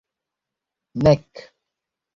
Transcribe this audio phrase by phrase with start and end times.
[1.03, 1.31] nek